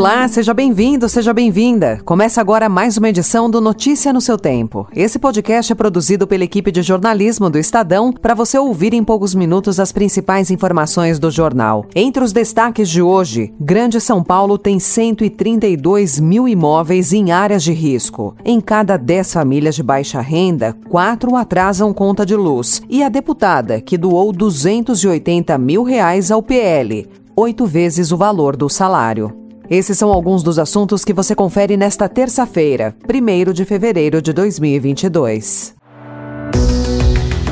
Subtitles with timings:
[0.00, 2.00] Olá, seja bem-vindo, seja bem-vinda.
[2.06, 4.88] Começa agora mais uma edição do Notícia no seu Tempo.
[4.96, 9.34] Esse podcast é produzido pela equipe de jornalismo do Estadão para você ouvir em poucos
[9.34, 11.84] minutos as principais informações do jornal.
[11.94, 17.74] Entre os destaques de hoje, Grande São Paulo tem 132 mil imóveis em áreas de
[17.74, 18.34] risco.
[18.42, 22.80] Em cada 10 famílias de baixa renda, quatro atrasam conta de luz.
[22.88, 28.66] E a deputada, que doou 280 mil reais ao PL, oito vezes o valor do
[28.66, 29.39] salário.
[29.70, 35.76] Esses são alguns dos assuntos que você confere nesta terça-feira, 1 de fevereiro de 2022.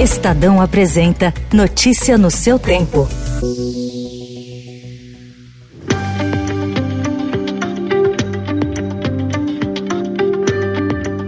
[0.00, 3.06] Estadão apresenta Notícia no seu tempo.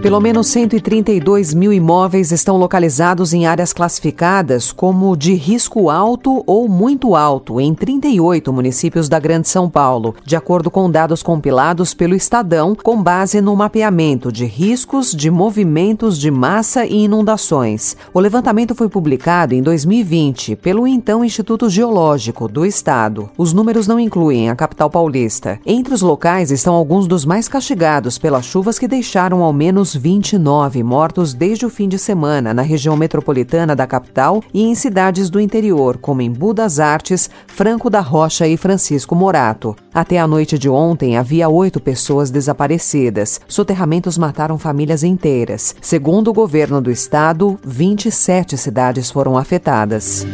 [0.01, 6.67] Pelo menos 132 mil imóveis estão localizados em áreas classificadas como de risco alto ou
[6.67, 12.15] muito alto em 38 municípios da Grande São Paulo, de acordo com dados compilados pelo
[12.15, 17.95] Estadão, com base no mapeamento de riscos de movimentos de massa e inundações.
[18.11, 23.29] O levantamento foi publicado em 2020 pelo então Instituto Geológico do Estado.
[23.37, 25.59] Os números não incluem a capital paulista.
[25.63, 30.83] Entre os locais estão alguns dos mais castigados pelas chuvas que deixaram ao menos 29
[30.83, 35.39] mortos desde o fim de semana na região metropolitana da capital e em cidades do
[35.39, 39.75] interior, como em Budas Artes, Franco da Rocha e Francisco Morato.
[39.93, 43.41] Até a noite de ontem, havia oito pessoas desaparecidas.
[43.47, 45.75] Soterramentos mataram famílias inteiras.
[45.81, 50.25] Segundo o governo do estado, 27 cidades foram afetadas.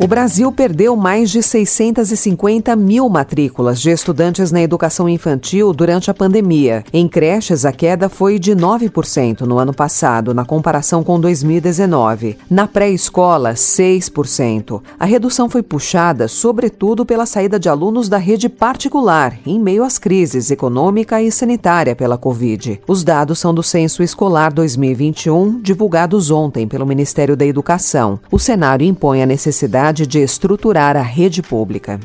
[0.00, 6.14] O Brasil perdeu mais de 650 mil matrículas de estudantes na educação infantil durante a
[6.14, 6.84] pandemia.
[6.92, 12.38] Em creches, a queda foi de 9% no ano passado, na comparação com 2019.
[12.48, 14.80] Na pré-escola, 6%.
[15.00, 19.98] A redução foi puxada, sobretudo, pela saída de alunos da rede particular, em meio às
[19.98, 22.80] crises econômica e sanitária pela Covid.
[22.86, 28.20] Os dados são do Censo Escolar 2021, divulgados ontem pelo Ministério da Educação.
[28.30, 31.98] O cenário impõe a necessidade necessidade de estruturar a rede pública.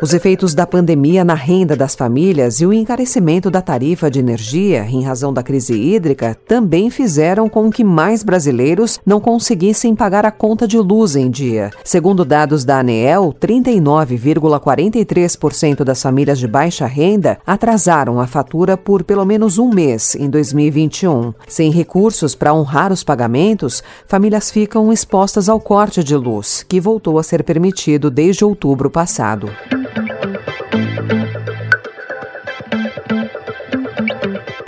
[0.00, 4.86] Os efeitos da pandemia na renda das famílias e o encarecimento da tarifa de energia
[4.88, 10.30] em razão da crise hídrica também fizeram com que mais brasileiros não conseguissem pagar a
[10.30, 11.72] conta de luz em dia.
[11.82, 19.24] Segundo dados da ANEEL, 39,43% das famílias de baixa renda atrasaram a fatura por pelo
[19.24, 21.34] menos um mês em 2021.
[21.48, 27.18] Sem recursos para honrar os pagamentos, famílias ficam expostas ao corte de luz, que voltou
[27.18, 29.50] a ser permitido desde outubro passado.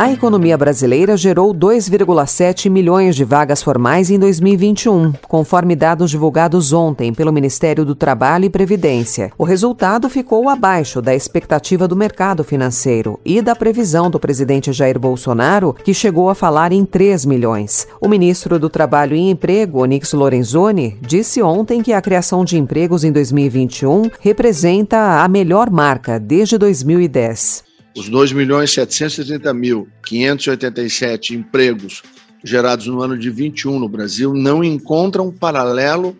[0.00, 7.12] A economia brasileira gerou 2,7 milhões de vagas formais em 2021, conforme dados divulgados ontem
[7.12, 9.30] pelo Ministério do Trabalho e Previdência.
[9.36, 14.98] O resultado ficou abaixo da expectativa do mercado financeiro e da previsão do presidente Jair
[14.98, 17.86] Bolsonaro, que chegou a falar em 3 milhões.
[18.00, 23.04] O ministro do Trabalho e Emprego, Onix Lorenzoni, disse ontem que a criação de empregos
[23.04, 27.68] em 2021 representa a melhor marca desde 2010.
[27.96, 32.02] Os 2 milhões 730 mil 587 empregos
[32.44, 36.16] gerados no ano de 21 no Brasil não encontram paralelo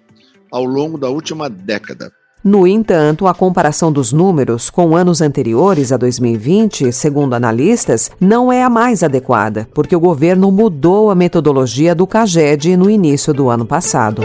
[0.51, 2.13] ao longo da última década.
[2.43, 8.63] No entanto, a comparação dos números com anos anteriores a 2020, segundo analistas, não é
[8.63, 13.67] a mais adequada, porque o governo mudou a metodologia do CAGED no início do ano
[13.67, 14.23] passado.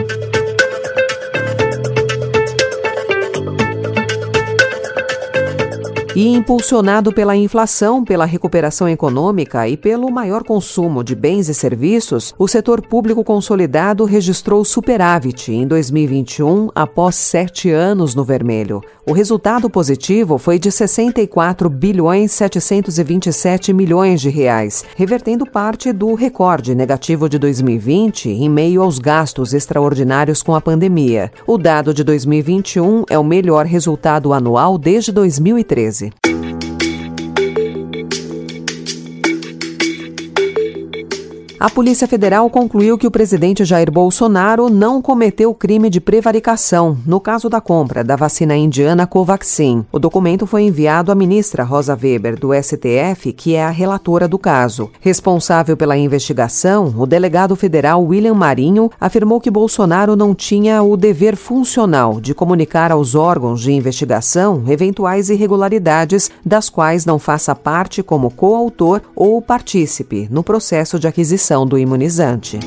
[6.16, 12.34] E impulsionado pela inflação, pela recuperação econômica e pelo maior consumo de bens e serviços,
[12.40, 18.82] o setor público consolidado registrou superávit em 2021, após sete anos no vermelho.
[19.08, 26.74] O resultado positivo foi de 64 bilhões 727 milhões de reais, revertendo parte do recorde
[26.74, 31.32] negativo de 2020 em meio aos gastos extraordinários com a pandemia.
[31.46, 36.12] O dado de 2021 é o melhor resultado anual desde 2013.
[41.58, 47.18] A Polícia Federal concluiu que o presidente Jair Bolsonaro não cometeu crime de prevaricação no
[47.18, 49.86] caso da compra da vacina indiana Covaxin.
[49.90, 54.38] O documento foi enviado à ministra Rosa Weber, do STF, que é a relatora do
[54.38, 54.92] caso.
[55.00, 61.38] Responsável pela investigação, o delegado federal William Marinho afirmou que Bolsonaro não tinha o dever
[61.38, 68.30] funcional de comunicar aos órgãos de investigação eventuais irregularidades das quais não faça parte como
[68.30, 72.60] coautor ou partícipe no processo de aquisição do imunizante.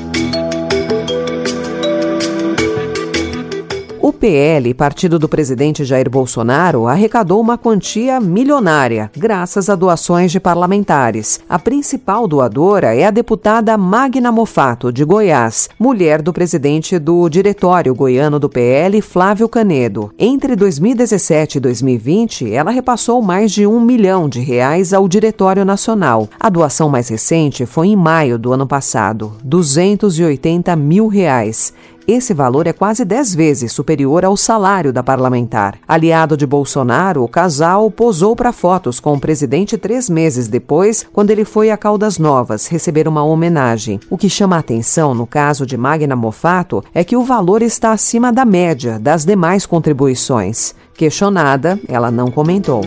[4.19, 11.39] PL, partido do presidente Jair Bolsonaro, arrecadou uma quantia milionária, graças a doações de parlamentares.
[11.47, 17.95] A principal doadora é a deputada Magna Mofato, de Goiás, mulher do presidente do Diretório
[17.95, 20.11] Goiano do PL, Flávio Canedo.
[20.19, 26.27] Entre 2017 e 2020, ela repassou mais de um milhão de reais ao Diretório Nacional.
[26.37, 31.73] A doação mais recente foi em maio do ano passado, 280 mil reais.
[32.11, 35.77] Esse valor é quase 10 vezes superior ao salário da parlamentar.
[35.87, 41.29] Aliado de Bolsonaro, o casal posou para fotos com o presidente três meses depois, quando
[41.29, 43.99] ele foi a Caldas Novas receber uma homenagem.
[44.09, 47.91] O que chama a atenção no caso de Magna Mofato é que o valor está
[47.91, 50.73] acima da média das demais contribuições.
[50.95, 52.81] Questionada, ela não comentou.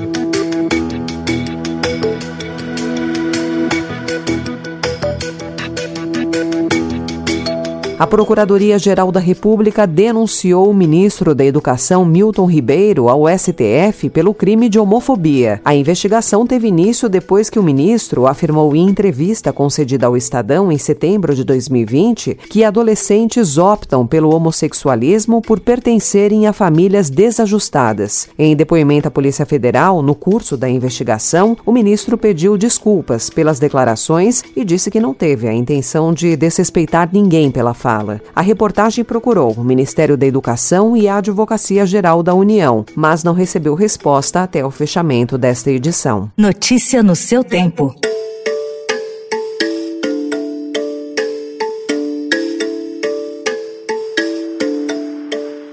[8.02, 14.68] A Procuradoria-Geral da República denunciou o ministro da Educação Milton Ribeiro ao STF pelo crime
[14.68, 15.60] de homofobia.
[15.64, 20.78] A investigação teve início depois que o ministro afirmou em entrevista concedida ao Estadão em
[20.78, 28.28] setembro de 2020 que adolescentes optam pelo homossexualismo por pertencerem a famílias desajustadas.
[28.36, 34.42] Em depoimento à Polícia Federal, no curso da investigação, o ministro pediu desculpas pelas declarações
[34.56, 38.20] e disse que não teve a intenção de desrespeitar ninguém pela fala fala.
[38.34, 43.34] A reportagem procurou o Ministério da Educação e a Advocacia Geral da União, mas não
[43.34, 46.30] recebeu resposta até o fechamento desta edição.
[46.36, 47.94] Notícia no seu tempo.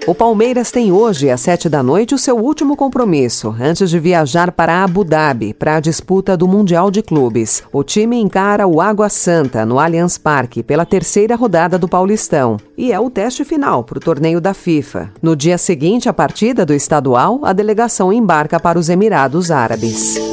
[0.09, 4.51] O Palmeiras tem hoje, às sete da noite, o seu último compromisso, antes de viajar
[4.51, 7.61] para Abu Dhabi para a disputa do Mundial de Clubes.
[7.71, 12.91] O time encara o Água Santa no Allianz Parque pela terceira rodada do Paulistão e
[12.91, 15.11] é o teste final para o torneio da FIFA.
[15.21, 20.28] No dia seguinte à partida do estadual, a delegação embarca para os Emirados Árabes.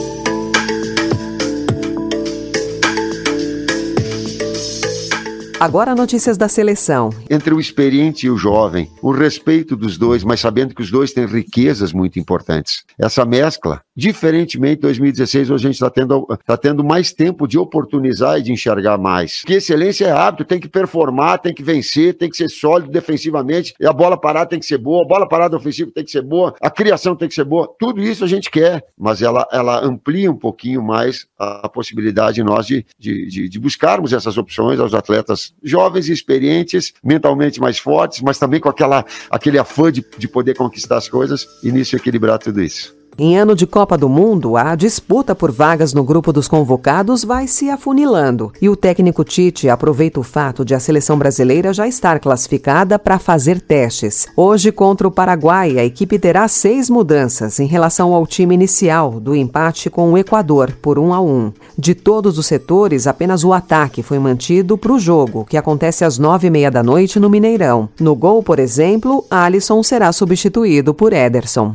[5.59, 7.09] Agora notícias da seleção.
[7.31, 11.15] Entre o experiente e o jovem, o respeito dos dois, mas sabendo que os dois
[11.15, 12.85] têm riquezas muito importantes.
[12.99, 17.59] Essa mescla, diferentemente de 2016, hoje a gente está tendo, tá tendo mais tempo de
[17.59, 19.43] oportunizar e de enxergar mais.
[19.43, 23.75] Que excelência é hábito, tem que performar, tem que vencer, tem que ser sólido defensivamente,
[23.81, 26.23] e a bola parada tem que ser boa, a bola parada ofensiva tem que ser
[26.23, 27.73] boa, a criação tem que ser boa.
[27.79, 32.43] Tudo isso a gente quer, mas ela, ela amplia um pouquinho mais a, possibilidade de
[32.43, 37.79] nós de, de, de, de buscarmos essas opções aos atletas jovens e experientes, mentalmente mais
[37.79, 41.97] fortes, mas também com aquela, aquele afã de, de poder conquistar as coisas e nisso
[41.97, 42.96] equilibrar tudo isso.
[43.19, 47.47] Em ano de Copa do Mundo, a disputa por vagas no grupo dos convocados vai
[47.47, 52.21] se afunilando e o técnico Tite aproveita o fato de a seleção brasileira já estar
[52.21, 54.27] classificada para fazer testes.
[54.37, 59.35] Hoje, contra o Paraguai, a equipe terá seis mudanças em relação ao time inicial do
[59.35, 61.53] empate com o Equador por 1 a 1.
[61.79, 66.19] De todos os setores, apenas o ataque foi mantido para o jogo, que acontece às
[66.19, 67.89] nove e meia da noite no Mineirão.
[67.99, 71.75] No gol, por exemplo, Alisson será substituído por Ederson.